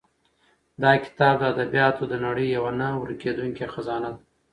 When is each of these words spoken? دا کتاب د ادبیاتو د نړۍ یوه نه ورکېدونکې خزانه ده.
دا 0.81 0.91
کتاب 1.05 1.35
د 1.39 1.43
ادبیاتو 1.53 2.03
د 2.07 2.13
نړۍ 2.25 2.47
یوه 2.57 2.71
نه 2.79 2.87
ورکېدونکې 3.01 3.65
خزانه 3.73 4.09
ده. 4.15 4.21